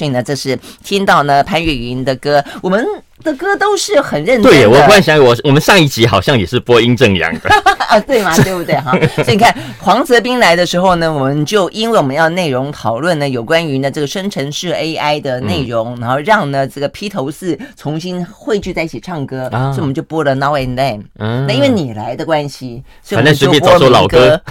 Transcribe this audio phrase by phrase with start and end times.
[0.00, 2.82] 所以呢，这是听到呢潘越云的歌，我们
[3.22, 4.48] 的歌都是很认真的。
[4.48, 7.50] 对，我忽然想起，我我们上一集好像也是播殷正阳的
[7.86, 8.34] 啊，对吗？
[8.38, 8.74] 对不对？
[8.76, 21.02] 哈，所以你看黄泽斌来的时候呢，我们就因为我们要内容讨论呢，有关于呢这个生成式 AI 的内容，然后让呢这个披头士重新汇聚在一起唱歌，所以我们就播了 Now and Then。
[21.18, 24.40] 嗯，那因为你来的关系，所以我们就播老歌。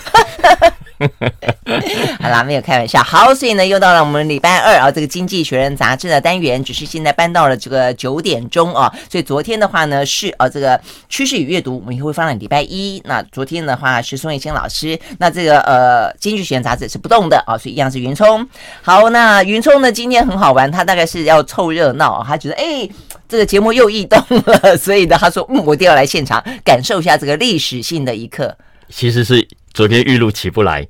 [2.20, 3.02] 好啦，没有开玩笑。
[3.02, 8.92] 好，所以呢，又到了我们礼拜二啊，这个《经济学人》杂志的单元，只是现在搬到了这个九点钟啊。
[9.10, 13.02] 所以昨天的话呢，是啊，这个趋势与阅读，我们也会放在礼拜一。
[13.06, 18.46] 那昨天的话是宋叶卿老师，那这个呃，《经济学人》杂志是不动的啊，所以一样是云聪。
[18.82, 22.90] 好，那云聪呢，今天很好玩，他大概是要凑热闹啊，他觉得哎，
[23.28, 28.58] 这个节目又异动了， 所以呢，他说嗯，我一定要来现场感受一下这个历史性的一刻。
[28.90, 29.48] 其实是。
[29.74, 30.88] 昨天玉露起不来，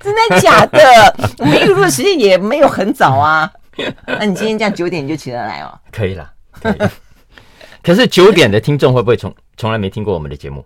[0.00, 0.80] 真的假的？
[1.38, 3.50] 我们玉露的时间也没有很早啊。
[4.06, 5.78] 那你今天这样九点就起得来哦？
[5.92, 6.76] 可以了，可以。
[7.82, 10.64] 可是九点的听众会不会从从来没听过我们的节目？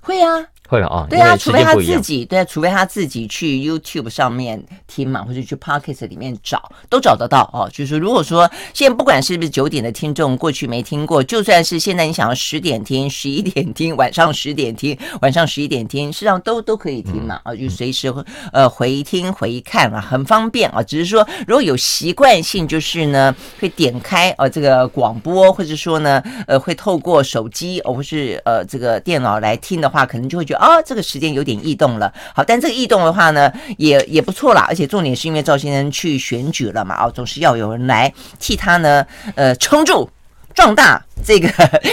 [0.00, 0.46] 会啊。
[0.68, 7.70] 会了啊，对啊，除非他自己，对啊，除非他自己去 YouTube 上面听嘛，或者去 Pocket 里面找，都找得到哦。
[7.72, 18.12] 就是如果说现在不管是不是九点的听众，过去没听过，就算是现在你想要十点听、十一点听、晚上十点听、晚上十一点听，实际上都都可以听嘛啊，就随时
[18.52, 20.82] 呃回听回看啊，很方便啊。
[20.82, 30.55] 只是说如果有习惯性，就是呢会点开呃这个广播，或者说呢呃会透过手机或是呃这个电脑来听的话，可能就会觉得。
[30.56, 32.12] 啊、哦，这个时间有点异动了。
[32.34, 34.66] 好，但这个异动的话呢，也也不错啦。
[34.68, 40.08] 而且重点是因为赵先生去选举了嘛，哦，总是要有人来替他呢，呃，撑住、
[40.54, 41.48] 壮大这个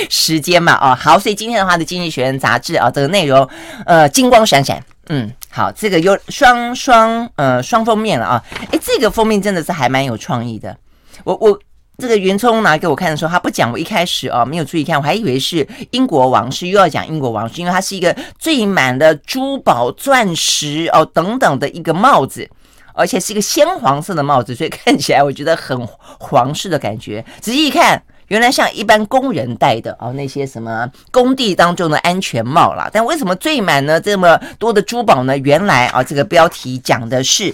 [0.09, 3.47] 时间嘛，哦，好，所以今天的话的《经济学人》杂志啊，这个内容
[3.85, 10.75] 呃金光闪闪，嗯，好，这个有双双呃双封面了啊，诶，这个封面真的是还蛮有创意的，
[11.23, 11.59] 我我。
[11.99, 13.71] 这个云聪拿给我看的时候，他不讲。
[13.71, 22.49] 我一开始啊没有注意看，我还以为是英国王室，又要讲英国王室，因为它是一个缀满了珠宝、钻石哦等等的一个帽子，
[22.93, 25.87] 而且是一个鲜黄色的帽子，所以看起来我觉得很
[26.19, 27.23] 皇室的感觉。
[27.39, 32.89] 仔细一看，原来像一般工人戴的哦那些什么工地当中的安全帽啦。
[32.91, 35.37] 但为什么缀满了这么多的珠宝呢？
[35.37, 37.53] 原来啊，这个标题讲的是。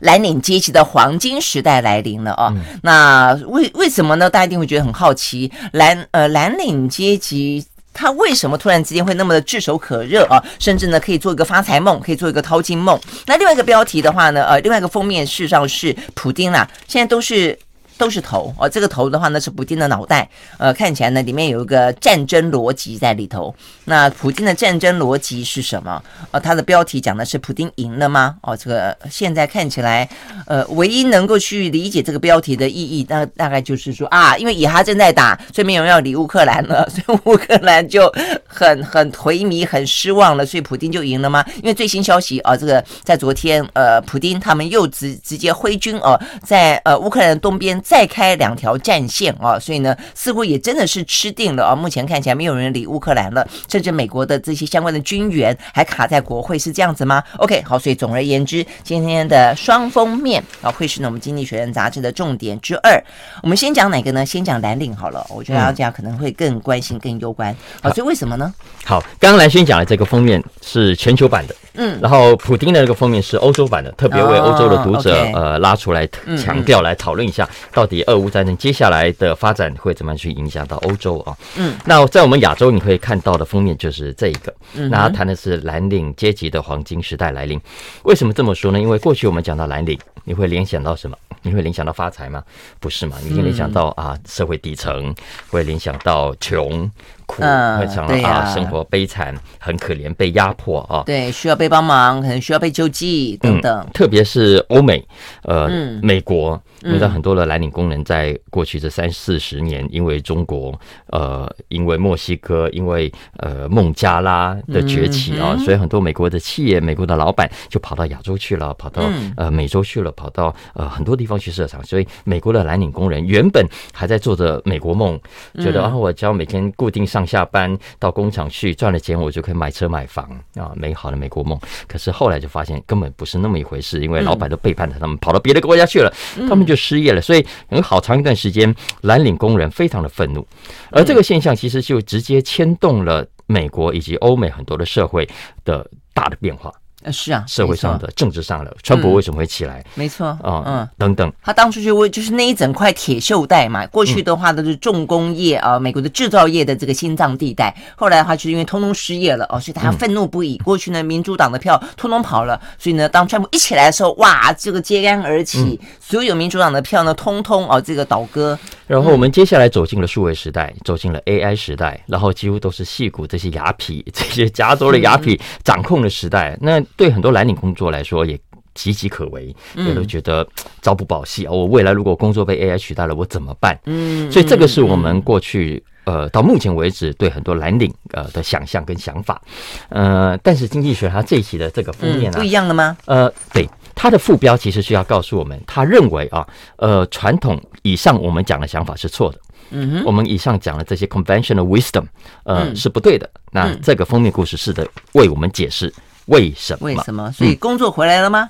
[0.00, 2.52] 蓝领阶级的黄金时代来临了啊，
[2.82, 4.28] 那为为什么呢？
[4.28, 10.42] 大家一定会觉得很好奇，蓝呃蓝领阶级他为什么突然之间会那么的炙手可热啊？
[10.58, 12.98] 甚至呢可以做一个发财梦，可以做一个淘金梦。
[13.26, 17.58] 那另外一个标题的话呢，呃，另外一个封面事实上是普丁啦，现在都是。
[17.98, 23.54] 都是头哦，这个头的话呢是普丁的脑袋，呃，看起来呢里面有一个战争逻辑在里头。
[23.84, 26.02] 那普京的战争逻辑是什么？
[26.30, 28.36] 呃，他的标题讲的是普丁赢了吗？
[28.42, 30.08] 哦，这个现在看起来，
[30.46, 38.12] 呃，唯一能够去理解这个标题的意义，那大概就是说啊，因为以哈正在打，所以没有人要理乌克兰了，所以乌克兰就
[38.46, 41.44] 很 很颓靡、很失望了，所以普丁就赢了吗？
[41.56, 47.80] 因为最新消息啊，这个在昨天，呃，普丁他们又直直接挥军哦，在呃乌克兰东边。
[47.86, 51.72] 再开两条战线啊，所以呢，似乎也真的是吃定了啊。
[51.72, 63.00] 目前看起来没有人理乌克兰了，甚至美国的这些相关的军援还卡在国会，是这样子吗？OK，好，所以总而言之，今天的双封面啊，会是呢我们《经济学人》杂志的重点之二。
[63.44, 64.26] 我们先讲哪个呢？
[64.26, 67.54] 先讲蓝领好了，我觉得大家可能会更关心、更攸关。
[67.80, 68.52] 好，所以为什么呢？
[68.84, 71.54] 好，刚刚蓝轩讲的这个封面是全球版的。
[71.78, 76.08] 嗯，然后普丁的那个封面是欧洲版的，特别为欧洲的读者、哦 okay、呃拉出来
[76.42, 77.46] 强调来讨论一下，
[77.76, 81.36] 到底俄乌战争接下来的发展会怎么样去影响到欧洲啊？
[81.58, 87.60] 嗯，那在我们亚洲你可以看到的封面就是这一个，嗯那他谈的是蓝领阶级的黄金时代来临。
[88.04, 88.80] 为什么这么说呢？
[88.80, 91.14] 因为过去我们讲到蓝领，你会联想到什么？
[91.42, 92.42] 你会联想到发财吗？
[92.80, 93.18] 不是嘛？
[93.22, 95.14] 你会联想到啊社会底层，
[95.50, 96.90] 会联想到穷。
[97.26, 103.80] 苦，会想到啊，生活悲惨，很可怜，被压迫啊，对，需要被帮忙，可能需要被救济等等。
[103.80, 105.04] 嗯、特别是欧美，
[105.42, 110.78] 呃，嗯、美国，你知道很多的蓝领工人在过去这三四十年，因为中国，
[111.08, 119.02] 呃，因为墨西哥，因为呃孟加拉的崛起啊，嗯、所以很多美国的企业、美国的老板就跑到亚洲去了，跑到
[119.36, 121.84] 呃美洲去了，跑到呃很多地方去设厂。
[121.84, 125.20] 所以美国的蓝领工人原本还在做着美国梦，
[125.58, 127.16] 觉得啊，我只要每天固定上。
[127.16, 131.58] 上下班到工厂去赚了钱，我就可以买车买房啊，美好的美国梦。
[131.88, 136.12] 可是后来就发现根本不是那么一回事，因为老板都背叛了他们，跑到别的国家去了，
[136.46, 137.20] 他们就失业了。
[137.20, 140.46] 所以有好长一段时间，蓝领工人非常的愤怒。
[140.90, 145.28] 而这个现象其实就直接牵动了美国以及欧美很多的社会
[145.64, 146.72] 的大的变化。
[147.06, 149.82] 呃，是啊，社会上的、政治上的，川普为什么会起来？
[149.94, 160.58] 没错，啊，嗯，等等，他当初就为就是那一整块铁锈带嘛，过去的话都是重工业啊，美国的制造业的这个心脏地带，后来的话就是因为通通失业了哦，所以他愤怒不已。
[160.58, 168.58] 过去呢，民主党的票通通跑了，所以呢，当川普一起来的时候，哇，这个揭竿而起，所有民主党的票呢，通通哦，这个倒戈。
[168.88, 176.56] 然后我们接下来走进了数位时代，走进了 AI 时代，然后几乎都是戏骨这些牙痞、这些加州的牙痞掌控的时代。
[176.60, 178.36] 那对很多蓝领工作来说也
[178.74, 180.46] 岌岌可危，也都觉得
[180.82, 181.52] 朝不保夕啊！
[181.52, 183.78] 我未来如果工作被 AI 取代了，我怎么办？
[183.84, 189.40] 嗯，所以这个是我们过去呃到目前为止对很多蓝领呃的想象跟想法。
[189.88, 192.96] 呃，但是经济学它这一期的这个封面呢，不一样了吗？
[193.06, 193.68] 呃，对。
[193.98, 196.46] 它的副标其实是要告诉我们，他认为啊，
[196.76, 199.40] 呃，传统以上我们讲的想法是错的。
[199.70, 202.04] 嗯哼，我们以上讲的这些 conventional wisdom，
[202.44, 203.28] 呃，是不对的。
[203.50, 205.90] 那这个封面故事是的，为我们解释
[206.26, 206.86] 为什么？
[206.86, 207.32] 为什么？
[207.32, 208.48] 所以工作回来了吗？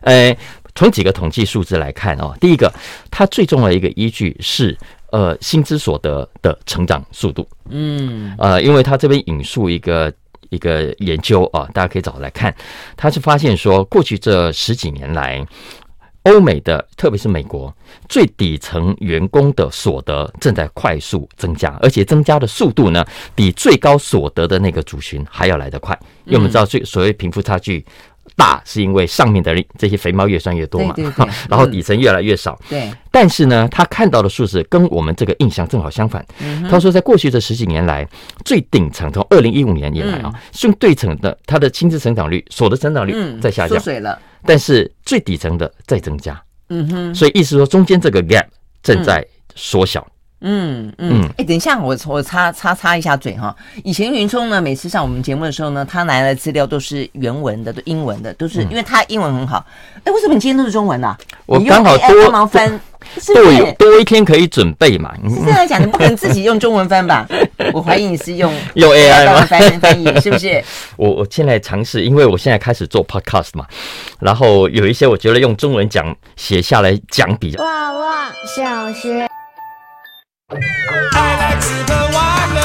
[0.00, 0.36] 呃，
[0.74, 2.72] 从几个统计数字来看哦，第一个，
[3.10, 4.76] 它最重要的一个依据是
[5.10, 7.46] 呃薪资所得的成长速度。
[7.68, 10.12] 嗯，呃，因为他这边引述一个。
[10.50, 12.54] 一个研究啊，大家可以找来看。
[12.96, 15.44] 他是发现说，过去这十几年来，
[16.26, 17.72] 欧美的，特别是美国，
[18.08, 25.96] 最底层员工的所得正在快速增加，而且增加的速度呢，比最高所得的那个族群还要来得快。
[26.24, 27.84] 因为我们知道，最所谓贫富差距。
[28.34, 32.58] 大是因为上面的这些肥猫越算越多嘛，对对对，然后底层越来越少。
[32.68, 36.24] 对，但是呢，他看到的数字跟我们这个印象正好相反。
[36.68, 38.08] 他说，在过去这十几年来，
[38.44, 43.80] 最顶层从二零一五年以来啊，相对层的它的薪资成长率、所得成长率在下降，
[44.44, 46.40] 但是最底层的在增加。
[46.68, 48.46] 嗯哼，所以意思说，中间这个 gap
[48.82, 49.24] 正在
[49.54, 50.06] 缩小。
[50.42, 53.54] 嗯嗯，哎、欸，等一下，我我擦擦擦一下嘴哈。
[53.82, 59.64] 以前云聪呢，每次上我们节目的时候呢，他拿来的资料都是原文的，都英文的，都是因为他英文很好。
[59.96, 61.18] 哎、欸，为什么你今天都是中文呢、啊？
[61.46, 62.80] 我刚好多帮忙翻，
[63.34, 65.14] 多多一天可以准备嘛。
[65.28, 67.26] 是这样讲，你不可能自己用中文翻吧？
[67.72, 69.40] 我怀疑你是用 用 AI 吗？
[69.46, 70.62] 翻翻译是不是？
[70.96, 73.66] 我我现在尝试，因为我现在开始做 podcast 嘛，
[74.20, 77.64] 然后有一些我觉得用中文讲写下来讲比较。
[77.64, 79.26] 哇哇小学。
[80.48, 82.60] I like 吃喝玩乐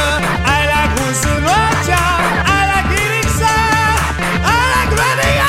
[0.46, 1.50] ，I like 胡思乱
[1.84, 1.98] 想
[2.46, 3.42] ，I like 听声
[4.44, 4.46] ，I
[4.86, 5.42] like radio。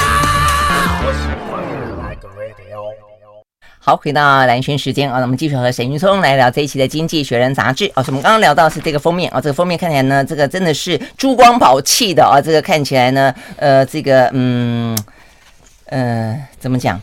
[3.81, 8.03] 好，回到蓝轩时间啊，那我们继续和沈云聪来聊这一期的《经济学人》杂志啊。
[8.07, 14.97] 我们刚刚聊到是这个封面啊，这个封面看起来呢，这个真的是珠光宝气的啊，这个看起来呢，呃，这个嗯，
[15.85, 16.99] 呃，怎么讲？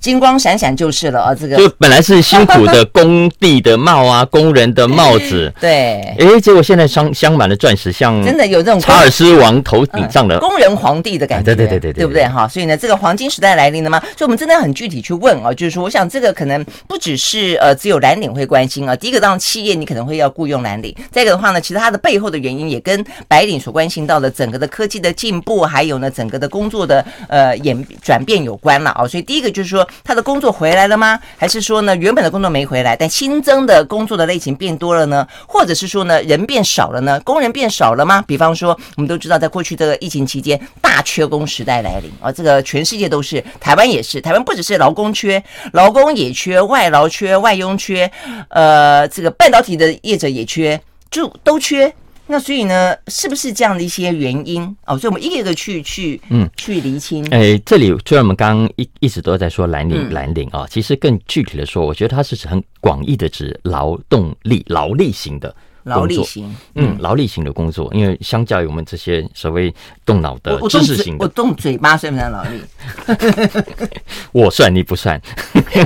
[0.00, 1.34] 金光闪闪就是了啊！
[1.34, 12.46] 这个就本来是辛苦的工地的帽啊，工人的帽子， 对，哎，结果现在镶镶满了钻石，像真的有这种查尔斯王头顶上的工人皇帝的感觉，对对对对对，对不对哈？
[12.46, 14.00] 所以呢，这个黄金时代来临了吗？
[14.16, 18.94] 所以我们真的很具体去问啊，就是说，我想这个可能不只是呃只有蓝领会关心啊。
[18.94, 29.06] 第一个，当然企业你可能会要雇佣蓝领；再一个的话呢，其实它的背后的原因也跟白领所关心到的整个的科技的进步，还有呢整个的工作的呃演转变有关了啊。
[29.06, 30.68] 所以第一个就是说，他的工作回。
[30.78, 31.18] 来了吗？
[31.36, 35.26] 还是说呢，原本的工作没回来，但新增的工作的类型变多了呢？
[35.46, 37.18] 或者是说呢，人变少了呢？
[37.24, 38.22] 工人变少了吗？
[38.26, 45.42] 比方说，我们都知道，在过去这个疫情期间，大缺工时代来临啊，这个全世界都是，台湾也是，台湾不只是劳工缺，
[45.72, 48.08] 劳工也缺，外劳缺，外佣缺，
[48.50, 50.80] 呃，这个半导体的业者也缺，
[51.10, 51.92] 就都缺。
[52.30, 54.98] 那所以呢，是不是这样的一些原因哦？
[54.98, 57.24] 所以我们一个一个去去嗯去厘清。
[57.30, 65.54] 哎、欸，这里虽然我们刚刚一一直都在说蓝领蓝领啊，其实更具体的说，我觉得它是很广义的指劳动力劳力型的
[65.84, 72.60] 劳力型，嗯，劳力型的工作，因为相较于我们这些所谓动脑的知识型的，我动嘴巴算不算劳力？
[74.32, 75.18] 我算你不算。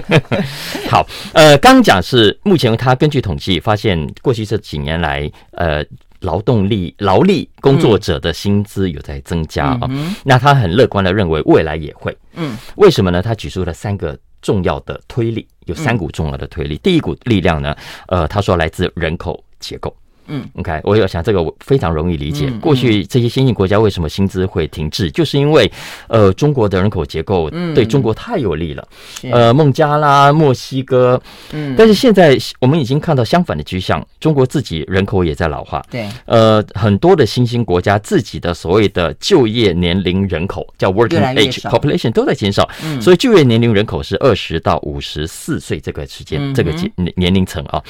[0.91, 5.85] 好，呃，刚讲是目前他根据统计发现，过去这几年来，呃。
[6.23, 9.91] 劳动力、劳力工作者的薪资有在增加啊，
[10.25, 12.17] 那他很乐观的认为未来也会。
[12.35, 13.21] 嗯，为什么呢？
[13.21, 16.79] 他举出了三个重要的推力，有三股重要的推力。
[16.83, 17.77] 第一股力量呢，
[18.09, 19.95] 呃，他说来自人口结构。
[20.33, 22.51] 嗯，OK，我有想这个非常容易理解。
[22.59, 25.71] 过去这些先进国家为什么薪资会停滞，就是因为
[26.09, 28.89] 呃中国的人口结构对中国太有利了。
[29.31, 31.21] 呃，孟加拉、墨西哥，
[31.53, 35.85] 嗯，但是现在我们已经看到相反的趋向，中国自己人口也在老化。
[35.91, 42.67] 对，呃，很多的新兴国家自己的所谓的就业年龄人口叫 working age population 都在减少，
[43.01, 47.83] 所以就业年龄人口是二十到五十四岁这个时间这个年年龄层啊。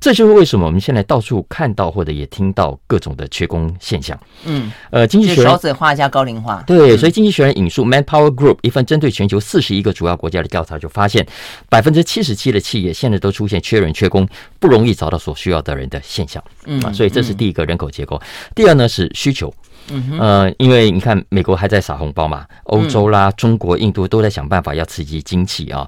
[0.00, 4.18] 这就是为什么我们现在到处看到或者也听到各种的缺工现象。
[4.46, 11.26] 嗯，呃，经济学人少子化加高龄化，对，所以经济学人引述 Manpower Group 一份针对全球四十一个主要国家的调查，就发现
[11.68, 14.26] 百分之七十七的企业现在都出现缺人缺工，
[14.58, 16.42] 不容易找到所需要的人的现象。
[16.64, 18.18] 嗯啊，所以这是第一个人口结构。
[18.54, 19.52] 第二呢是需求。
[19.90, 25.86] 嗯呃，因为你看美国还在撒红包嘛，欧洲啦、中国、印度都在想办法要刺激经济啊，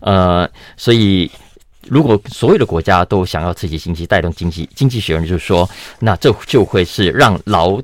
[0.00, 1.30] 呃，所以。
[1.88, 5.68] 如果所有的国家都想要刺激经济、带动经济，经济学人就是说，
[6.00, 7.80] 那这就会是让劳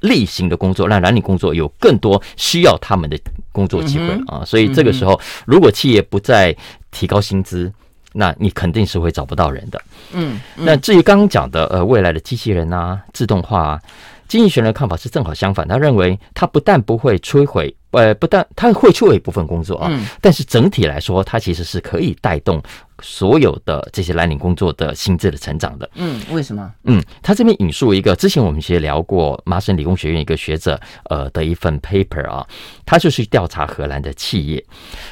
[0.00, 3.18] 力型的工作、让蓝领工作有更多需要他们的
[3.52, 4.44] 工作机会啊。
[4.44, 6.56] 所以这个时候，如果企业不再
[6.90, 7.72] 提高薪资，
[8.12, 9.80] 那你肯定是会找不到人的。
[10.12, 13.80] 嗯，那至于刚刚讲的呃未来的机器人啊、自动化啊，
[14.26, 17.74] 经济学人的看法是正好相反，他认为它不但不会摧毁。
[17.90, 22.62] 呃，不但他会做一部分工作啊，但是整体来说，它其实是可以带动
[23.02, 25.90] 所有的这些蓝领工作的薪资的成长的。
[25.94, 26.72] 嗯，为什么？
[26.84, 32.46] 嗯，他这边引述一个之前我们其实聊过麻省理工学院一个学者呃的一份 paper 啊，
[32.86, 34.64] 他就是调查荷兰的企业，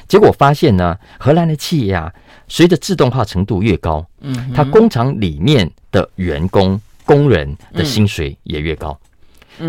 [0.06, 2.12] 结果发现呢，荷兰的企业啊，
[2.47, 8.99] 随着自动化程度越高，嗯，它工厂里面的员工工人的薪水也越高。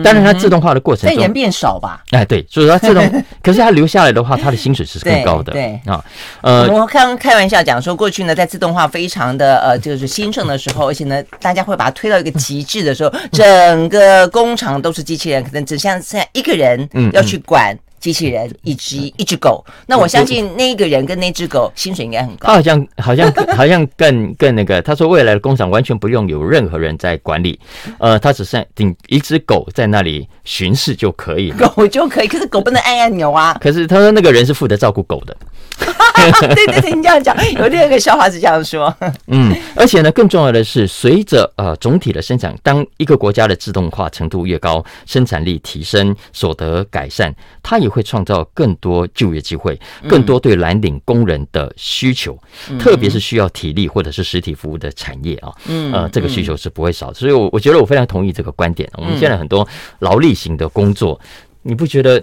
[0.03, 2.03] 当然，它自动化的过程中，人变少吧？
[2.11, 3.03] 哎，对，所以它自动，
[3.41, 5.51] 可是它留下来的话，它的薪水是更高的。
[5.53, 6.03] 对啊，
[6.41, 17.77] 呃，我刚刚开玩笑讲说，过去呢，在自动化非常的呃，就是兴盛的时候，而且呢，大家会把它推到一个极致的时候，整个工厂都是机器人，可能只像现在一个人要去管。
[17.99, 22.47] 机器人一只 一只狗，那我相信那个人跟那只狗薪水应该很高。
[22.47, 27.59] 他好像好像好像更更那个，他说未来的工厂完全不用有任何人在管理，
[27.99, 33.57] 呃，他只剩顶一只狗在那里巡视就可以了， 狗就可以，可是狗不能按按钮啊。
[33.61, 35.35] 可是他说那个人是负责照顾狗的。
[36.55, 38.93] 对对对，你这样讲，有另一个笑话是这样说。
[39.27, 47.33] 嗯，而且呢，更重要的是，随着呃总体的生产，当一个国家的自动化程度越高，生产力提升，所得改善，
[47.63, 52.37] 它也会创造更多就业机会，更多对蓝领工人的需求，
[52.69, 57.13] 嗯、特别是需要体力或者是实体服务的产业啊，嗯，呃，这个需求是不会少。
[57.13, 58.89] 所以，我我觉得我非常同意这个观点。
[58.95, 59.67] 我们现在很多
[59.99, 61.19] 劳力型的工作，
[61.61, 62.21] 你不觉得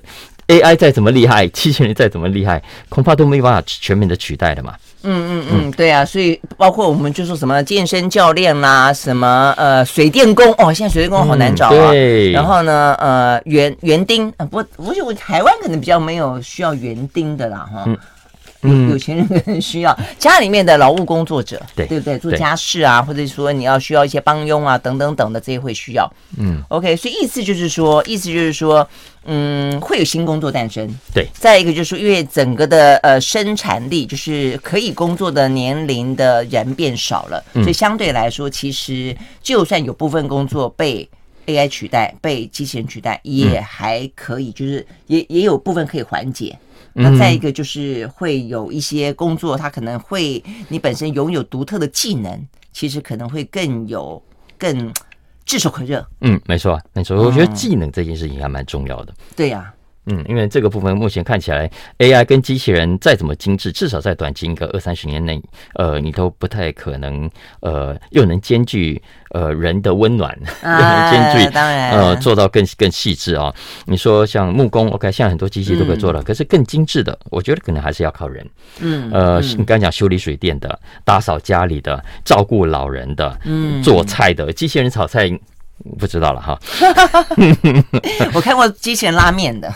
[0.48, 4.74] ？AI 再怎么厉害，机器人再怎么厉害，恐怕都没办法全面的取代的嘛。
[5.08, 11.90] 嗯嗯嗯，对啊，所以包括我们就说什么健身教练啦，什么呃水电工哦，现在水电工好难找啊。
[11.90, 12.32] 对。
[12.32, 17.84] 然后呢，呃园园丁啊，不，我觉得台湾可能比较没有需要园丁的啦，哈。
[17.86, 17.96] 嗯
[18.66, 22.18] 有有钱人可能需要家里面的劳务工作者，对对不对？
[22.18, 26.11] 做家事啊，或者说你要需要一些帮佣啊，等等等的这些会需要。
[26.38, 28.88] 嗯，OK，所以意思就是说，意思就是说，
[29.25, 30.88] 嗯，会有新工作诞生。
[31.14, 41.08] 对，再一个就是因为整个的呃生产力，就是可以工作的年龄的人变少了，所以相对来说，其实就算有部分工作被
[41.46, 46.58] AI 取代、被机器人取代，也还可以，就是也也有部分可以缓解。
[46.98, 52.40] 那再一个就是会有一些工作，它可能会你本身拥有独特的技能，
[52.72, 54.22] 其实可能会更有
[54.58, 54.92] 更
[55.44, 56.04] 炙手可热。
[56.22, 59.14] 嗯，没错，没错，我觉得技能这件事情还蛮重要的。
[59.36, 59.72] 对呀。
[60.06, 65.40] 嗯，因为这个部分目前看起来，AI 跟机器人再怎么精致，至少在短期一个二三十年内，
[65.75, 67.28] 呃，你都不太可能，
[67.60, 73.52] 呃，又能兼具呃人的温暖，又能 兼具，当然，呃，做到更更细致啊。
[73.84, 78.48] 你说像木工，OK，现在很多机器都可以做了，可是更精致的，我觉得可能还是要靠人。
[78.80, 85.30] 嗯，呃，你刚才讲修理水电的、打扫家里的、照顾老人的、嗯，做菜的，机器人炒菜。
[85.99, 86.59] 不知道了哈，
[88.35, 89.73] 我看过机器人拉面的，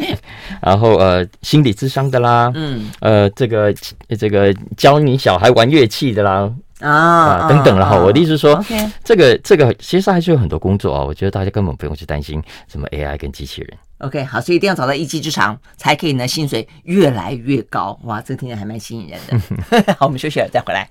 [0.62, 3.74] 然后呃，心理智商的啦，嗯，呃，这个
[4.18, 7.98] 这个教你小孩玩乐器的啦，啊等等了哈。
[7.98, 8.64] 我的意思是说，
[9.04, 13.76] 这个这个其实还是有很多工作啊，我觉得大家根本不用去担心什么 AI 跟机器人。
[13.98, 17.98] OK，好，所以一定要找到一技之长，才可以呢，薪水越来越高。
[18.04, 19.94] 哇，这个听起来还蛮吸引人的。
[19.98, 20.88] 好，我们休息了再回来。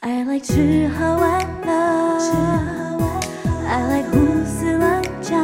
[0.00, 2.73] I like 吃喝玩乐。
[3.74, 5.36] I like 胡思乱想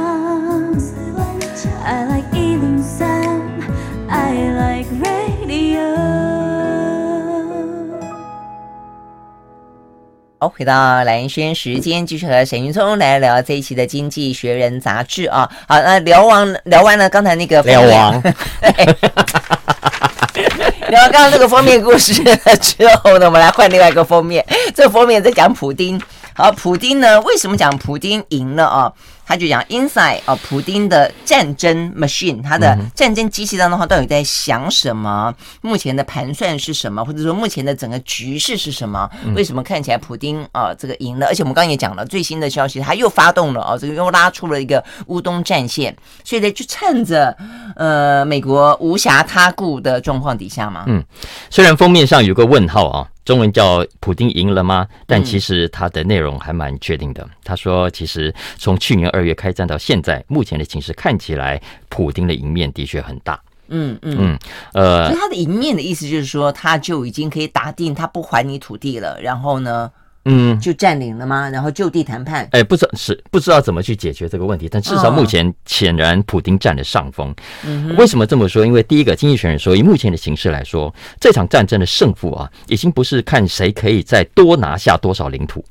[1.84, 3.10] ，I like 一零三
[4.08, 5.80] ，I like radio。
[10.38, 15.50] 好，回到蓝轩时间，继续和沈云聪来聊这一期的《经济学人》杂志啊。
[15.66, 17.88] 好，那聊完聊完了刚才那个聊完，
[20.88, 22.14] 聊完刚刚那个封面故事
[22.60, 24.46] 之后呢，我们来换另外一个封面。
[24.72, 26.00] 这个封面在讲普丁。
[26.40, 27.20] 好，普丁呢？
[27.20, 28.92] 为什么讲普丁赢了啊？
[29.26, 35.32] 他就讲 inside 哦，普丁的战争 machine，他的战争机器当中，他到底在想什么？
[35.60, 37.04] 目前的盘算是什么？
[37.04, 39.08] 或者说目前的整个局势是什么？
[39.36, 41.26] 为什么看起来普丁啊这个赢了？
[41.26, 45.94] 而且我们刚刚也讲了最新的消息，他又发动了哦，这个又拉出了一个乌东战线，
[46.24, 47.36] 所以呢，就趁着
[47.76, 51.04] 呃美国无暇他顾的状况底下嘛，嗯，
[51.50, 53.06] 虽然封面上有个问号啊。
[53.24, 54.86] 中文叫普丁赢了吗？
[55.06, 57.28] 但其实它的内容还蛮确定的。
[57.44, 63.40] 他说，其实从去年二月开战到现在，目前的情势看起来，普丁的赢面的确很大。
[63.68, 64.38] 嗯嗯嗯，
[64.72, 69.90] 呃，所以他的赢面的意思就是说，他就已经可以打定他不还你土地了，然后呢？
[70.26, 71.48] 嗯，就占领了吗？
[71.48, 72.46] 然后就地谈判？
[72.52, 77.34] 哎，不知道是不知道怎么去解决这个问题，但至少目前显然普丁占了上风。
[77.64, 78.64] 嗯，为什么这么说？
[78.64, 85.64] 因为第一个，经济学人说，以目前的形势来说，这场战争的胜负啊，已经不是看谁可以再多拿下多少领土，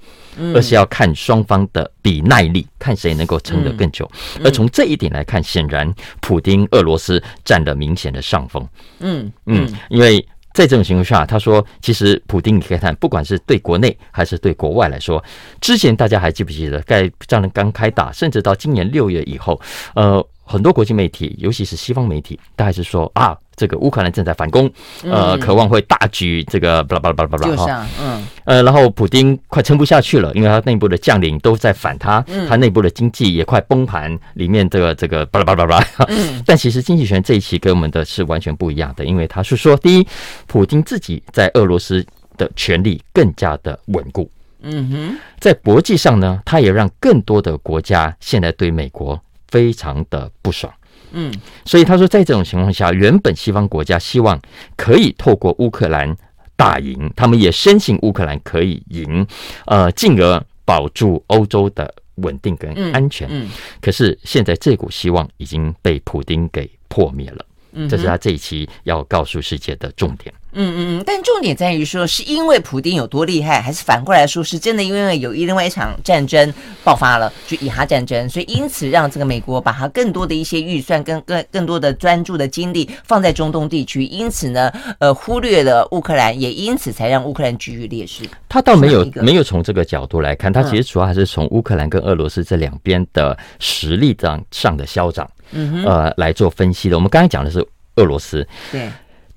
[0.56, 4.10] 而是要看双方的比耐力，看谁能够撑得更久。
[4.44, 8.68] 而从这一点来看，显然普丁俄罗斯占了明显的上风。
[9.00, 10.26] 嗯嗯，因为。
[10.60, 15.24] 在这种情况下，他说：“其实普丁，你可以看，不管是对国内还是对国外来说，
[15.62, 19.58] 之前大家还记不记得，在战争刚开打，甚至到今年六月以后，
[19.96, 24.72] 呃。”很多国际媒体，尤其是西方媒体，大概是说啊，这个乌克兰正在反攻，
[25.04, 40.08] 呃，渴望会大举这个巴拉巴拉巴拉巴拉哈，嗯，呃，然后普京快撑不下去了，因为他内部的将领都在反他，他内部的经济也快崩盘，里面这个这个巴拉巴拉巴拉，嗯， 但其实经济学这一期跟我们的是完全不一样的，因为他是说，第一，
[40.48, 42.06] 普京自己在俄罗斯
[42.38, 49.22] 的权力更加的稳固，嗯哼，在国际上呢，他也让更多的国家现在对美国。
[49.52, 50.72] 非常的不爽，
[51.12, 51.34] 嗯，
[51.66, 54.40] 所以他说，在这种情况下，原本西方国家希望
[54.76, 56.16] 可以透过乌克兰
[56.56, 59.26] 打赢，他们也深信乌克兰可以赢，
[59.66, 63.28] 呃，进而保住欧洲的稳定跟安全。
[63.32, 63.50] 嗯，
[63.82, 67.46] 可是现在这股希望已经被普丁给破灭了，
[67.88, 70.34] 这是他这一期要告诉世界的重点。
[70.52, 76.52] 嗯嗯嗯，但重点在于说，是因为普丁有多厉害，还是反过来说，是真的因为有另外一场战争
[76.84, 88.24] 爆发了，就以哈战争，所以因此让这个美国把它更多的一些预算跟更更多的专注的精力放在中东地区，因此呢，呃，忽略了乌克兰，也因此才让乌克兰居于劣势。
[88.48, 96.98] 他倒没有没有从这个角度来看，他其实主要还是从乌克兰跟俄罗斯这两边的实力上上的消长，嗯哼呃来做分析的。
[96.98, 97.64] 我们刚才讲的是
[97.98, 98.90] 俄罗斯，对。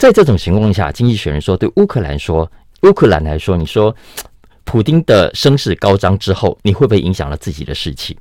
[0.03, 2.51] 在这种情况下，经济学人说，对乌克兰说，
[2.83, 3.95] 乌克兰来说，你说
[4.65, 8.19] 普丁的声势高涨之后，你会不会影响了自己的士气？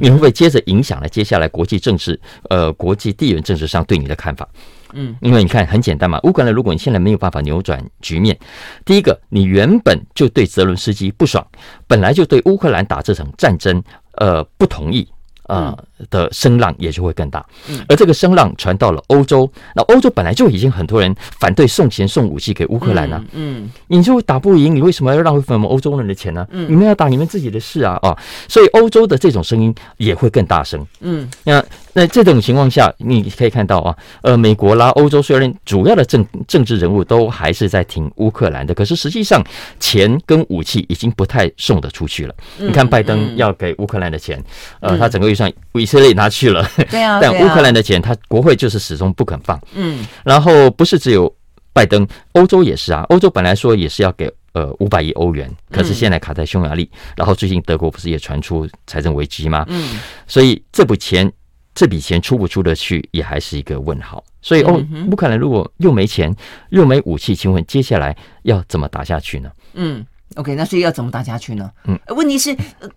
[0.00, 2.20] 你会不会接着影响了接下来国际政治？
[2.48, 4.48] 呃，国际地缘政治上对你的看法？
[4.92, 8.36] 嗯，因为你看很简单嘛，乌克兰如果你现在没有办法扭转局面，
[8.84, 11.46] 第一个，你原本就对泽伦斯基不爽，
[11.86, 13.80] 本来就对乌克兰打这场战争，
[14.16, 15.08] 呃，不同意。
[15.44, 17.44] 啊、呃、的声浪也就会更大，
[17.88, 26.46] 而这个声浪传到了欧洲，那欧洲本来就已经很多人反对送钱送武器给乌克兰了，嗯，你就打不赢，你为什么要浪费我们欧洲人的钱呢？
[26.50, 28.16] 嗯，你们要打你们自己的事啊啊，
[28.48, 39.44] 所以欧洲的这种声音也会更大声，嗯，那那这种情况下，你可以看到啊，呃，美国啦，欧洲虽然主要的政政治人物都还是在挺乌克兰的，可是实际上
[39.78, 42.34] 钱跟武器已经不太送得出去了。
[42.58, 44.42] 你看拜登要给乌克兰的钱，
[44.80, 45.52] 呃，他整个预算。
[45.74, 49.60] 以色列拿去了，对啊，但乌克兰的钱，他国会就是始终不肯放。
[49.74, 51.32] 嗯，然后不是只有
[51.72, 53.04] 拜登，欧洲也是啊。
[53.08, 59.64] 欧洲本来说也是要给呃五百亿欧元，可是现在卡在匈牙利，然后最近德国不是也传出财政危机吗？
[59.68, 59.98] 嗯，
[60.28, 61.30] 所以这笔钱
[61.74, 64.22] 这笔钱出不出得去，也还是一个问号。
[64.40, 66.34] 所以欧乌克兰如果又没钱
[66.70, 69.50] 又没武器，请问接下来要怎么打下去呢？
[69.74, 70.06] 嗯。
[70.36, 71.70] OK，那所以要怎么打下去呢？
[71.84, 72.56] 嗯，问题是，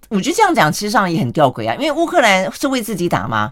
[0.09, 3.51] 我觉得这样讲其实上也很吊诡啊，因为乌克兰是为自己打吗？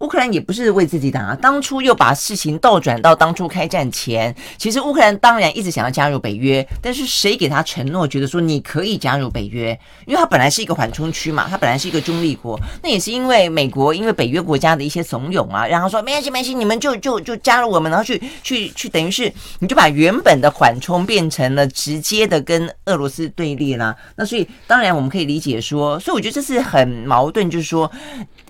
[0.00, 4.34] 乌克兰也不是为自己打，当初又把事情倒转到当初开战前。
[4.58, 9.78] 其实乌克兰当然一直想要加入北约，但是谁给他承诺，觉得说你可以加入北约？
[10.04, 12.58] 因为他本来是一个缓冲区嘛，他本来是一个中立国。
[12.82, 23.96] 那也是因为美国，因为北约国家的一些怂恿啊，然后说没关系没关系，你们就就就加入我们，然后去去去，等于是你就把原本的缓冲变成了直接的跟俄罗斯对立啦。
[24.16, 27.90] 那所以当然我们可以理解说，所以我觉得这是很矛盾，就是说。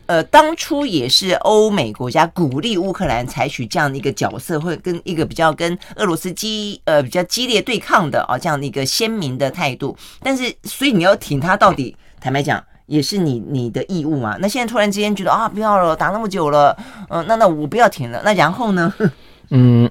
[0.07, 9.97] 呃，当初也是欧美国家鼓励乌克兰采取这样的一个角色，会跟一个比较跟俄罗斯激呃比较激烈对抗的啊这样的一个鲜明的态度。
[10.23, 14.37] 但是，所以你要挺他到底，坦白讲也是你你的义务嘛。
[14.41, 16.77] 那现在突然之间觉得啊，不要了，打那么久了，
[17.09, 18.93] 嗯、那那我不要挺了，那然后呢？
[19.51, 19.91] 嗯。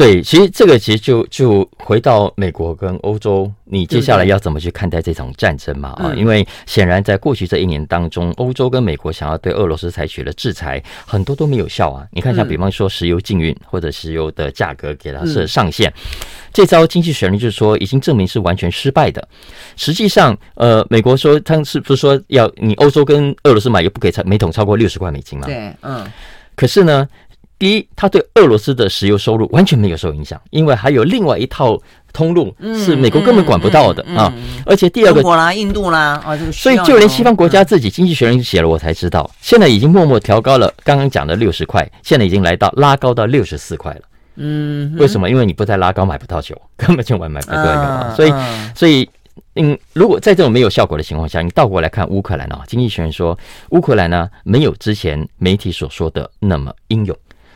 [0.00, 5.90] 对，其实这个其实就就回到美国跟欧洲，你接下来要怎么去看待这场战争嘛？
[5.90, 12.06] 啊，因为显然在过去这一年当中，欧洲跟美国想要对俄罗斯采取的制裁，很多都没有效啊。
[12.12, 15.92] 你看，像比方说石油禁运或者石油的价格给它设上限，
[16.50, 19.28] 这招经济学人就是说已经证明是完全失败的。
[19.76, 25.44] 实际上，呃，美国说他是不是说要你欧洲跟俄罗斯买油不可以超每桶超过六十块美金嘛？
[25.46, 26.10] 对，嗯。
[26.56, 27.06] 可是呢？
[27.60, 31.78] 第一，它对俄罗斯的石油收入完全没有受影响，因为还有另外一套
[32.10, 34.32] 通路是美国根本管不到的啊。
[34.64, 40.72] 而且第二个，中国啦、印度啦啊，这个所以就连西方国家自己经济学人写了，我才知道，现在已经默默调高了。
[40.82, 44.00] 刚刚讲的六十块，现在已经来到拉高到六十四块了。
[44.36, 45.28] 嗯，为什么？
[45.28, 48.16] 因为你不再拉高，买不到酒， 根本就买买不到油。
[48.16, 48.32] 所以，
[48.74, 49.06] 所以，
[49.56, 53.38] 嗯，如果在这种没有效果的情况下，你倒过来看乌克兰啊，经济学人说，
[53.72, 57.14] 乌克兰呢没有之前媒体所说的那么英勇。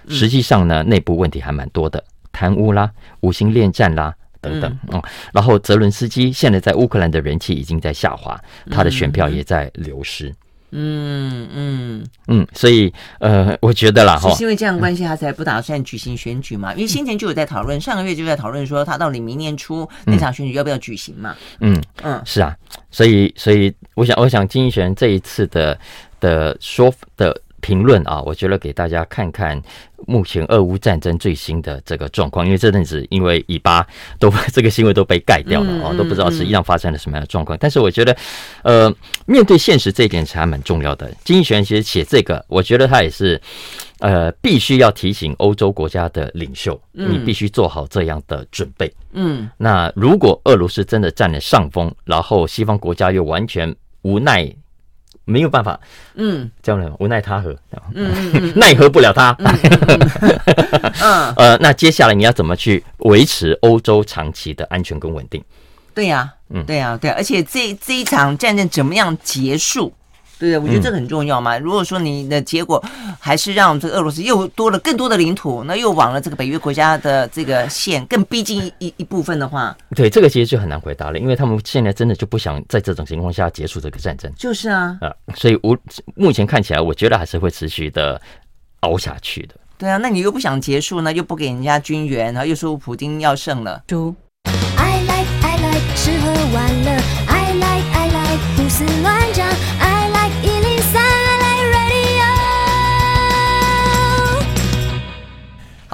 [0.09, 2.91] 实际上呢，内部问题还蛮多的，贪污啦、
[3.21, 8.39] 五星恋战啦等等嗯，然后泽伦斯基现在在乌克兰的人气已经在下滑，
[8.71, 10.35] 他的选票也在流失。
[10.77, 16.75] 嗯嗯嗯，所以呃，我觉得啦，哈，是因为这样关系，他才不打算举行选举嘛？
[16.75, 21.37] 因为先前就有在讨论，上个月就在讨论说，他到底明年初那场选举要不要举行嘛？
[21.61, 22.57] 嗯嗯，是啊，
[22.91, 25.79] 所以所以我想，我想经济学人这一次的
[26.19, 27.41] 的说的。
[27.65, 29.59] 评论啊，我觉得给大家看看
[30.07, 33.87] 目前俄乌战争最新的这个状况，因为这阵子因为以巴
[34.21, 37.57] 都 这个新闻都被盖掉了啊，都不知道实际上发生了什么样的状况。
[37.59, 38.15] 但是我觉得，
[38.65, 41.11] 呃，面对现实这一点是还蛮重要的。
[41.25, 43.41] 经济学其实写这个，我觉得他也是
[44.01, 48.93] 呃必须要提醒欧洲国家的领袖，你必须做好这样的准备。
[49.13, 54.55] 嗯，那如果俄罗斯真的占了上风，然后西方国家又完全无奈。
[55.25, 55.79] 没有办法，
[56.15, 57.55] 嗯，这样的无奈他何，
[57.95, 59.47] 嗯，嗯 奈何不了他，嗯，
[61.01, 65.43] 嗯 呃，那接下来你要怎么去维持欧洲长期的安全跟稳定？
[65.95, 69.95] 对呀，嗯，对呀，对，而且这这一场战争怎么样结束？
[70.45, 71.59] 对，我觉得这个很重要嘛。
[71.59, 72.83] 如果说你的结果
[73.19, 84.31] 还是让这个俄罗斯又多了更多的领土，那又往了这个北约国家的这个线更逼近一一部分的话，对，这个其实就很难回答了，因为他们现在真的就不想在这种情况下结束这个战争。
[84.37, 85.77] 就是啊，啊，所以我
[86.15, 88.21] 目前看起来，我觉得还是会持续的
[88.81, 89.55] 熬下去的。
[89.77, 94.15] 对啊，那你又不想结束呢，又不给人家军援，然后又说普京要胜了，就。
[94.77, 96.91] I like, I like, 吃喝玩乐
[97.27, 99.47] ，I like, I like, 胡思乱想。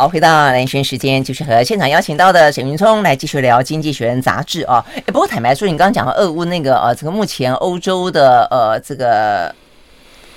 [0.01, 4.83] 好，回到兰萱时间，就是和现场邀请到的沈云聪来继续聊《经济学人》杂志啊。
[4.97, 9.55] 哎，不过坦白说，你刚刚讲到俄乌那个呃，这个目前欧洲的呃这个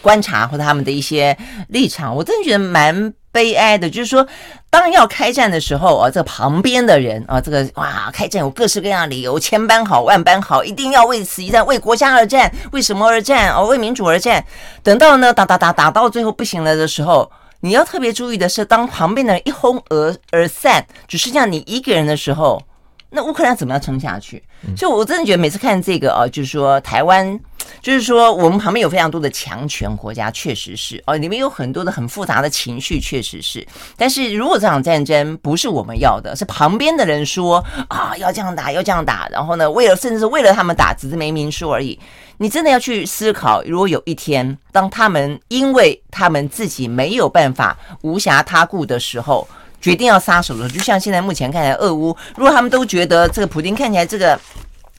[0.02, 1.38] 观察或者他们的一些
[1.70, 3.90] 立场，我真的觉得蛮悲哀的。
[3.90, 4.28] 就是说，
[4.70, 13.54] 当要开战的时候啊，这个旁边的人啊，这个哇，开战有各式各样的理由，千般好，万般好，一定要为此一战，为国家而战，为什么而战？
[13.54, 14.44] 哦，为民主而战。
[14.84, 17.32] 等到呢，打打打打到最后不行了的时候。
[17.66, 22.62] 你要特别注意的是，当旁边的人一哄而而散，只剩下你一个人的时候，
[23.10, 24.44] 那乌克兰怎么样撑下去？
[24.76, 27.40] 所以，我真的觉得每次看这个啊，就是说台湾，
[27.82, 33.66] 就是说我们旁边有非常多的强权国家，确实是哦，里面有很多的很复杂的情绪，确实是。
[33.96, 41.98] 但是如果这场战争不是我们要的，是旁边的人说啊要这样打，要这样打，然后呢，为了甚至是为了他们打，只是没明说而已。
[42.38, 49.48] 你真的要去思考，如果有一天，当他们因为他们自己没有办法无暇他顾的时候，
[49.80, 54.40] 决定要撒手了，就像现在目前看起来，俄乌如果他们都觉得这个普京看起来这个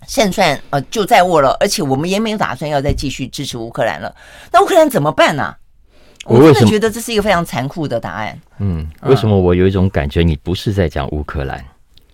[0.07, 4.15] 胜算呃就在握了，而且我们也没有打算要再继续支持乌克兰了，
[4.53, 5.57] 那乌克兰怎么办呢、啊？
[6.27, 8.41] 我真的觉得这是一个非常残酷的答案。
[8.59, 11.63] 嗯，为什么我有一种感觉，你不是在讲乌克兰？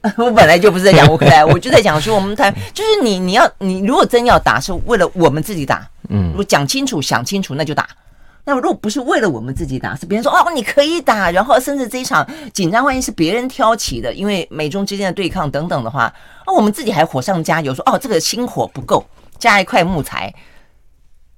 [0.17, 7.87] 我本来就不是在讲乌克兰，我就在讲说我们台就是你，你要你如果真要打，是为了我们自己打，嗯，如果讲清楚、想清楚，那就打。
[8.47, 16.11] 那么如果不是为了我们自己打，是别人说哦，你可以打，然后甚至这一场紧张，万一是别人挑起的，因为美中之间的对抗等等的话，
[16.47, 19.05] 那我们自己还火上加油，说哦，这个星火不够，
[19.39, 20.35] 加一块木材。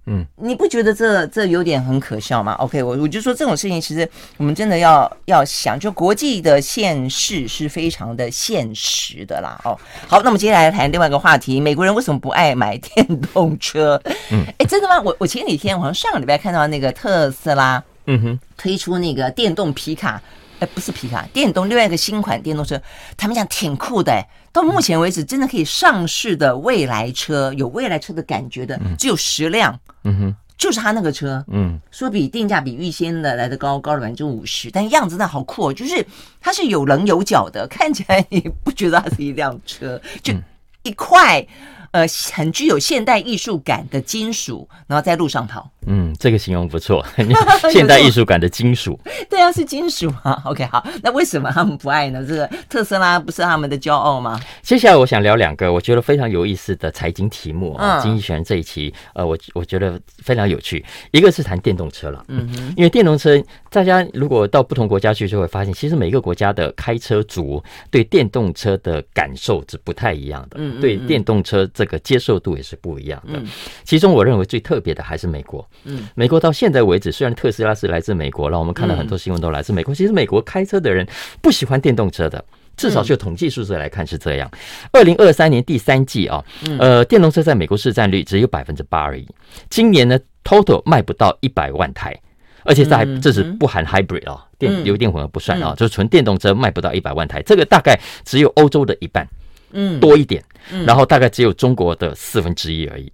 [0.06, 9.60] 嗯，你不觉得这这有点很可笑吗？OK，我我就说这种事情，其实我们真的要要想，就国际的现实是非常的现实的啦。
[9.64, 14.02] 哦，好，那么接下来谈另外一个话题，美国人为什么不爱买电动车？
[14.32, 15.00] 嗯，哎，真的吗？
[15.04, 20.20] 我我前几天，我好像上个礼拜看到那个特斯拉，嗯哼，推出那个电动皮卡。
[20.58, 22.80] 哎，不是皮卡，电动另外一个新款电动车，
[23.16, 24.12] 他们讲挺酷的。
[24.12, 29.72] 哎，到目前为止，真的可以上市的未来车，有未来车的感觉的，只有十辆。
[29.72, 36.04] 嗯哼，就是他那个车，嗯，说比定价比预先的来的高，高了百分之五十，但样子真的好酷哦，就是
[36.40, 40.34] 它是有棱有角的，看起来你不觉得它是一辆车，就
[40.82, 41.46] 一块。
[41.92, 45.70] 呃，很具有现代艺术感的金属，然后在路上跑。
[45.86, 47.04] 嗯，这个形容不错，
[47.72, 48.98] 现代艺术感的金属。
[49.28, 50.40] 对啊，是金属啊。
[50.46, 52.24] OK，好，那为什么他们不爱呢？
[52.26, 54.40] 这个特斯拉不是他们的骄傲吗？
[54.62, 58.00] 接下来我想聊两个我觉得非常有意思的财经题目啊。
[58.00, 60.84] 经济学人这一期，呃，我我觉得非常有趣。
[61.10, 70.56] 一个是谈电动车了，嗯哼，因为电动车，大家如果到不同国家去，就会发现，其实每个国家的开车族对电动车的感受是不太一样的。
[70.58, 71.68] 嗯，对电动车。
[71.74, 73.40] 这个接受度也是不一样的。
[73.84, 75.66] 其中我认为最特别的还是美国。
[75.84, 79.94] 嗯，美国到现在为止，虽然特斯拉是来自美国，让我们看到很多新闻都来自美国。
[79.94, 81.06] 其实美国开车的人
[81.40, 82.44] 不喜欢电动车的，
[82.76, 84.50] 至少就统计数字来看是这样。
[84.92, 86.44] 二零二三年第三季啊，
[86.78, 89.26] 呃，电动车在美国市占率只有百分之八而已。
[89.70, 92.16] 今年呢，total 卖不到一百万台，
[92.64, 99.26] 而且在这是不含 hybrid 啊，电油电混合不算啊，就是纯电动车卖不到一百万台，这个大概只有欧洲的一半。
[99.74, 100.44] 嗯，多一点，
[100.84, 103.10] 然后大概只有中国的四分之一而已。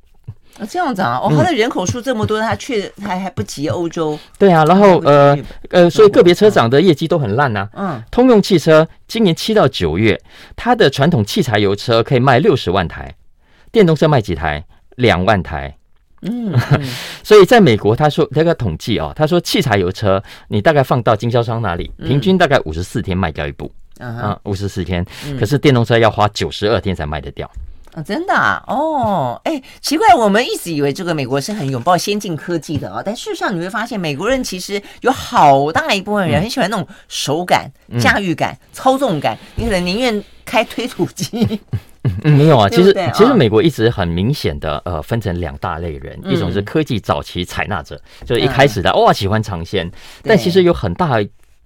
[0.58, 4.18] 啊，这样子啊，哦，它的人口数这么多，它却还还不及欧洲。
[4.38, 5.38] 对啊，然后呃
[5.70, 7.68] 呃，所以个别车厂的业绩都很烂呐。
[7.74, 10.20] 嗯，通用汽车今年七到九月，
[10.56, 13.14] 它的传统汽柴油车可以卖六十万台，
[13.70, 14.64] 电动车卖几台？
[14.96, 15.76] 两万台。
[16.22, 16.52] 嗯，
[17.22, 23.70] 所以在美国，他说那个统计啊，他说汽柴油车你大概放到经销商那里，平均大概五十四天卖掉一部。
[24.00, 25.04] 啊，五十四天，
[25.40, 27.50] 可是电动车要花九十二天才卖得掉
[27.98, 28.02] 啊！
[28.02, 28.62] 真的啊？
[28.66, 41.60] 哦，哎，奇怪，我们一直以为这个美国是很拥抱先进科技的啊，但事实上你会发现，美国人其实有好大一部分人很喜欢那种手感、驾驭感、操纵感，你可能宁愿开推土机。
[42.22, 49.90] 嗯，没有啊，其实其实美国一直很明显的呃分成两大类人，一种是科技早期采纳者，就是一开始的哇喜欢尝鲜，
[50.22, 51.18] 但其实有很大。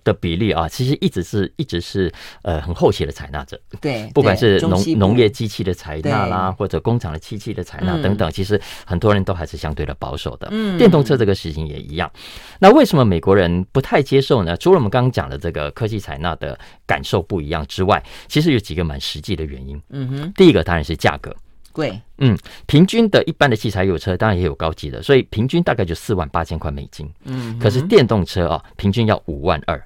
[0.05, 2.13] 的比例啊，其实一直是一直是
[2.43, 10.49] 呃很后期的采纳者，对，不管是农农业机器的采纳啦，或者工厂的机器的采纳等等，其实很多人都还是相对的保守的。
[10.51, 12.11] 嗯，电动车这个事情也一样。
[12.59, 14.57] 那为什么美国人不太接受呢？
[14.57, 19.81] 除了我们刚刚讲的这个科技采纳的感受不一样之外，其实有几个蛮实际的原因。
[19.91, 21.35] 嗯哼，第一个当然是价格。
[21.73, 22.37] 贵，嗯，
[22.67, 27.11] 平均的一般的汽柴油车当然也有高级的，所以平均大概就四万八千块美金。
[27.25, 29.83] 嗯，可是电动车啊，平均要五万二。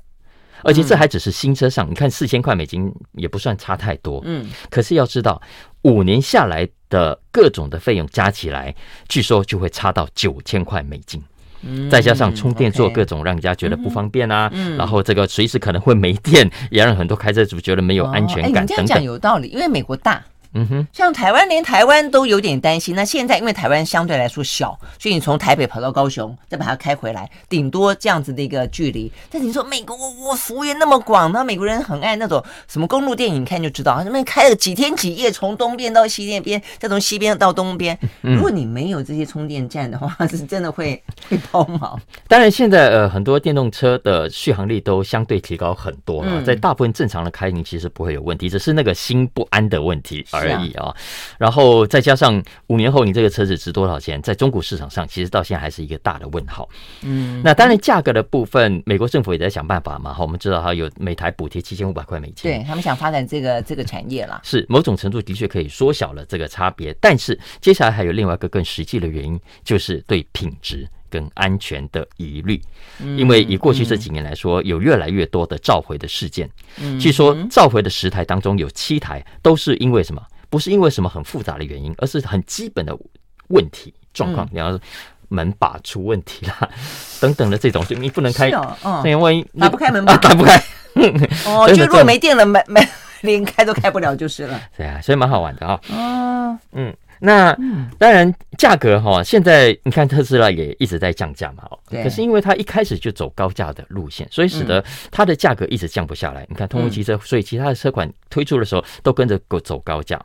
[0.62, 4.22] 而且这还只是新车上，你看四千块美金也不算差太多。
[4.24, 5.40] 嗯，可是要知道，
[5.82, 8.74] 五年下来的各种的费用加起来，
[9.08, 11.22] 据说就会差到九千块美金。
[11.62, 18.62] 嗯，再加上充电座各种让人家觉得不方便啊，然后这个随时可能会没电，也让很多开车族觉得没有安全感等等。
[18.64, 20.22] 你这样讲有道理，因为美国大。
[20.58, 22.94] 嗯哼，像台湾，连台湾都有点担心。
[22.94, 29.12] 那现在因为台湾相对来说小，所以你从台北跑到高雄，再把它开回来，顶多这样子的一个距离。
[29.30, 37.98] 但是你说美国，我幅员那么广，那美国人很爱那种什么公路电影，看就知道，他们开了几天几夜，从东边到西边边，再从西边到东边。
[38.22, 41.98] 如果你没有这些充电站的话，是真的会会抛锚。
[42.28, 50.45] 当然，现在呃很多电动车的续航力都相对提高很多了，在大部分正常的开，你其实不会有问题，只是那个心不安的问题而。
[50.52, 50.94] 而已啊，
[51.38, 56.68] 然后再加上五年后你这个车子值多少钱，在中国市场上其实到现在还是一个大的问号。
[57.02, 60.12] 嗯，那当然价格的部分，美国政府也在想办法嘛。
[60.12, 66.94] 哈，我们知道它有每台补贴七千五百块美金，对他们想发展这个这个产业啦，是某种程度的确可以缩小了这个差别。
[67.00, 72.61] 但是接下来还有另外一个更实际的原因，就是对品质跟安全的疑虑。
[73.00, 76.48] 因为以过去这几年来说，有越来越多的召回的事件。
[76.98, 80.22] 据说召回的十台当中有七台都是因为什么？
[80.48, 82.96] 不是因为什么很复杂的原因，而是很基本的
[83.48, 84.80] 问题状况，比方说
[85.28, 86.68] 门把出问题啦，
[87.20, 90.56] 等等的这种，就你不能开，这样万一打不开门把， 打不开，
[91.46, 92.87] 哦，就如果没电了，门门
[93.22, 94.61] 连开都开不了就是了。
[94.76, 95.80] 对啊，所以蛮好玩的啊。
[95.90, 96.94] 哦，嗯。
[97.20, 97.57] 那
[97.98, 106.46] 当然，价格哈，现在你看特斯拉也一直在降价嘛，可是因为它一开始就走高价的路线，所以使得它的价格一直降不下来。
[106.48, 110.20] 你看通用汽车，所以其他的车款推出的时候都跟着走高价。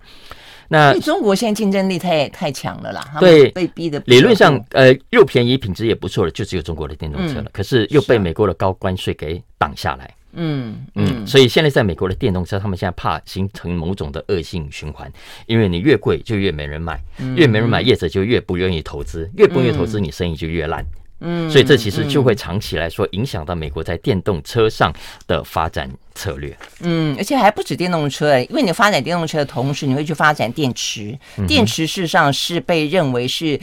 [0.67, 4.01] 那中国现在竞争力太太强了啦，对，被逼的。
[4.05, 7.49] 理论上，呃，又便宜，品质也不错的，就只有中国的电动车了。
[7.51, 10.09] 可是又被美国的高关税给挡下来。
[10.33, 15.11] 嗯嗯，所以现在在美国的电动车，他们现在怕形成某种的恶性循环，
[15.45, 17.01] 因为你越贵就越没人买，
[17.35, 20.85] 越没人买，业者就越不愿意投资，越不愿意投资，你生意就越烂。
[21.19, 24.91] 嗯，所以这其实就会长期来说影响到美国在电动车上
[25.27, 26.57] 的发展策略。
[26.79, 31.17] 嗯，而且还不止电动车，因为你发展电动车的同时，你会去发展电池。
[31.47, 33.59] 电池事实上是被认为是。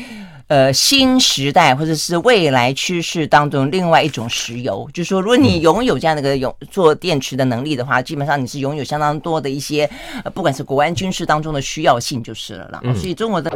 [0.48, 4.88] 呃新时代或者是未来趋势当中另外一种石油。
[4.92, 9.88] 就是说，如果你拥有这样的一个有做电池的能力的话，基本上你是拥有相当多的一些，
[10.24, 12.80] 呃，不管是国安军事当中的需要性就是了啦。
[12.94, 13.50] 所以中国的。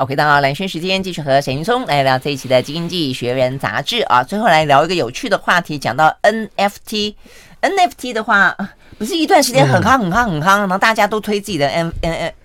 [0.00, 4.24] 好，回到蓝轩时间，继续和沈云聪来聊这一期的《经济学人》杂志啊。
[4.24, 8.56] 最后来聊一个有趣的话题，讲到 NFT，NFT 的话，
[8.98, 11.92] 不是一段时间很夯、很夯、很夯，然后大家都推自己的 N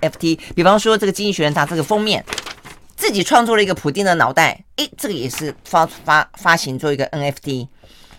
[0.02, 0.38] NFT。
[0.54, 2.26] 比方说，这个《经济学人》它这个封面，
[2.98, 7.70] 自己创作了一个普丁的脑袋，诶，这个也是发发发行做一个 NFT。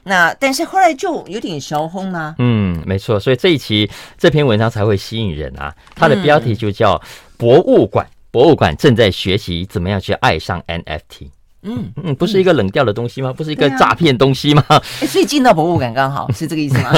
[0.04, 2.34] 那但是后来就有点小红啊。
[2.38, 5.74] 嗯，没错，所以这一期这篇文章才会吸引人啊。
[5.94, 6.98] 它的标题就叫
[7.36, 8.06] “博物馆”。
[8.36, 11.35] 博物馆正在学习怎么样去爱上 NFT。
[11.66, 13.32] 嗯嗯，不是一个冷掉的东西吗？
[13.32, 14.64] 不是一个诈骗东西吗？
[15.06, 16.90] 所以进到博物馆刚好 是这个意思吗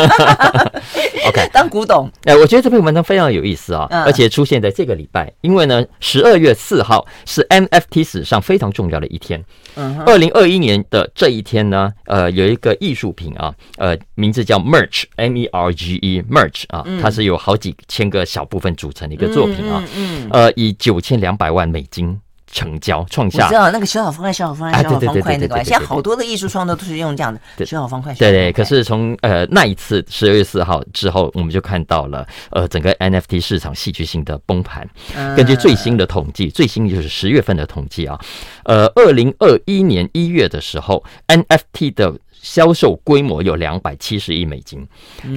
[1.27, 2.11] ？OK， 当古董。
[2.25, 9.43] 哎，我觉得这篇文章非常有意思啊，而且出现在这个礼拜，因为呢，十二月四号是 NFT 史上非常重要的一天。
[9.77, 22.19] 嗯，二零二一年的这一天呢，呃，有一个艺术品啊，呃，名字叫 Merge，M E R G E，Merge 啊，它是有好几千个小部分组成的一个作品啊，嗯，呃，以九千两百万美金。
[22.51, 28.15] 成交创下，我知道那个小小方块、小小方块、小小方块那个，现在好多的艺术创作都是用这样的小小方块。
[28.15, 34.89] 对对，可是从呃那一次十二月四号之后，我们就看到了呃整个 NFT 市场戏剧性的崩盘。
[35.37, 38.19] 根据最新的统计，最新就是十月份的统计啊，
[38.65, 44.87] 呃，二零二一年一月的时候，NFT 的销售规模有两百七十亿美金，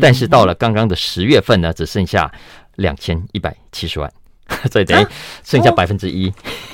[0.02, 2.32] 但是到了刚刚的十月份呢，只剩下
[2.76, 4.12] 两千一百七十万。
[4.72, 5.06] 所以等于
[5.44, 6.32] 剩下百分之一，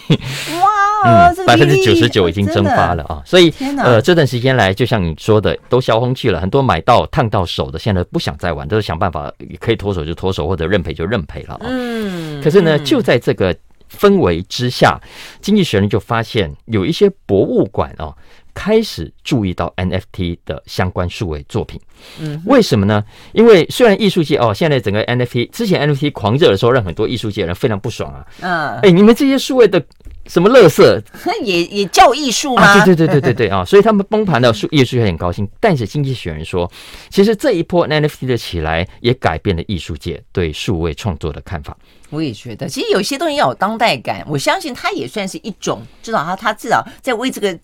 [0.09, 3.21] 哇，嗯，百分之九十九已经蒸发了啊！
[3.25, 11.61] 所以呃，这段时间来，就像你说的，都销红去了，很多买到烫到手的，现在不想再玩，都是想办法可以脱手就脱手，或者认赔就认赔了啊。
[11.61, 13.55] 嗯，可是呢，就在这个
[13.91, 14.99] 氛围之下，
[15.41, 18.13] 经济学人就发现有一些博物馆啊。
[18.57, 21.79] 开始注意到 NFT 的相关数位作品，
[22.19, 23.03] 嗯，为什么呢？
[23.33, 29.79] 因为虽然艺术界哦，现在整个 NFT 之前 NFT 狂热的时候，让很多艺术界人非常不爽啊，嗯，哎，你们这些数位的
[30.25, 31.03] 什么垃圾，
[31.45, 32.63] 也也叫艺术吗？
[32.63, 35.47] 啊，对对对对对对啊， 所以他们崩盘的艺术界很高兴。
[35.59, 36.69] 但是经济学人说，
[37.11, 41.77] 其实这一波 NFT 的起来也改变了艺术界对数位创作的看法。
[42.09, 47.55] 我也觉得，其实有些东西要有当代感，我相信它也算是一种，至少它它至少在为这个。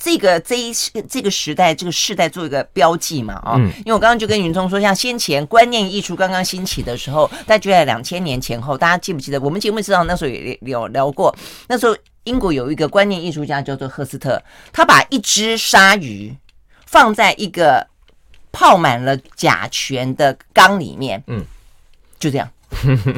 [0.00, 0.72] 这个这一
[1.08, 9.40] 这个时代这个世代做一个标记嘛啊，因为我刚刚就跟云聪说，像先前观念艺术刚刚兴起的时候，大概就在两千年前后，大家记不记得？
[9.40, 11.34] 我们节目知道那时候也有聊过，
[11.66, 14.40] 那时候英国有一个观念艺术家叫做赫斯特，
[14.72, 16.34] 他把一只鲨鱼
[16.86, 17.86] 放在一个
[18.52, 21.44] 泡满了甲醛的缸里面，嗯，
[22.20, 22.48] 就这样，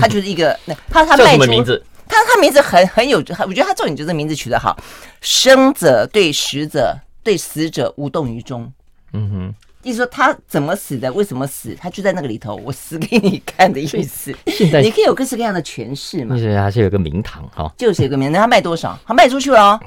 [0.00, 1.62] 他就是一个那他他卖出。
[2.10, 4.76] 他他名字很很有，我觉得他重点就是名字取得好，
[5.20, 8.70] 生者对死者对死者无动于衷。
[9.12, 14.34] 嗯哼，意思说他怎么死的，为什么死，他就在那个里头，我死给你看的意思。
[14.82, 16.36] 你可以有各式各样的诠释嘛。
[16.36, 18.98] 就是还是有个名堂哈，就是有个名堂，他卖多少？
[19.06, 19.80] 他卖出去了哦，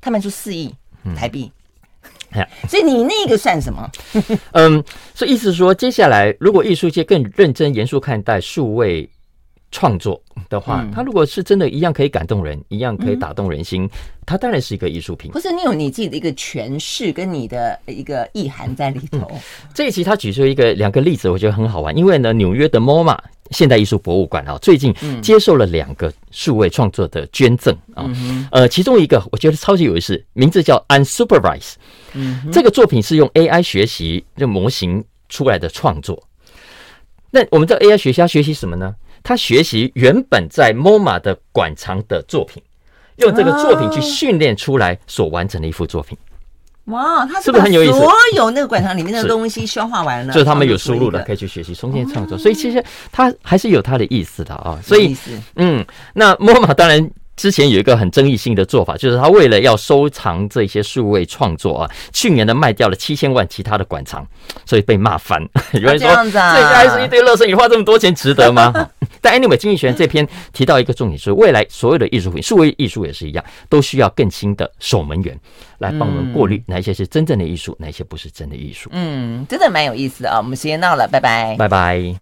[0.00, 0.74] 他卖出四亿
[1.16, 1.50] 台币。
[2.32, 3.90] 嗯、所以你那个算什么？
[4.52, 9.08] 嗯，所以意思说，接下来如果艺术界更认真严肃看待数位。
[9.70, 13.88] 创作的话，它如果是真的一样可以感动人，一样可以打动人心，
[14.26, 15.30] 它当然是一个艺术品。
[15.30, 19.30] 不是你有你自己的一个诠释跟你的一个意涵在里头。
[19.72, 23.16] 这一期他举出一个两个例子，我觉得很好玩，因为呢，纽约的 MoMA
[23.50, 28.10] 现代艺术博物馆啊，最近接受了两个数位创作的捐赠啊，
[28.50, 31.74] 呃，其中一个我觉得超级有意思，名字叫 Unsupervised，
[32.52, 36.20] 这个作品是用 AI 学习这模型出来的创作。
[37.32, 38.94] 那我们知道 AI 学习要学习什么呢？
[39.22, 42.62] 他学习原本在 MoMA 的馆藏的作品，
[43.16, 46.16] 用这个作品去训练出来所完成的一幅作品。
[46.86, 47.98] 哇，他是不是很有意思？
[47.98, 52.36] 所有那个馆藏里面的东西消化完了，就是他们有输入的，可以去学习重新创作。
[52.36, 54.78] 所以其实他还是有他的意思的啊。
[54.82, 55.16] 所以，
[55.56, 57.10] 嗯，那 MoMA 当然。
[57.36, 64.26] 之前有一个很争议性的做法，就是他为了要收藏这些数位创作啊，去年呢卖掉了七千万其他的馆藏，
[64.66, 65.40] 所以被骂翻。
[65.72, 68.74] 有人说，这应该是一堆乐色，你花这么多钱值得吗？
[69.20, 75.38] 但 anyway，经济学人这篇提到一个重点，是未来所有的艺术品，数位艺术也是一样，都需要更新的守门员
[75.78, 78.90] 来帮我们过滤哪一些是真正的艺术，哪一些不是真的艺术。
[78.92, 80.38] 嗯，真的蛮有意思的啊。
[80.38, 82.20] 我们时间到了，拜拜，拜拜。